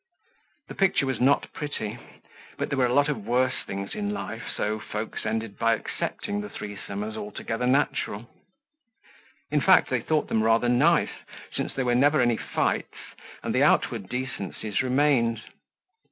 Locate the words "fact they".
9.61-10.01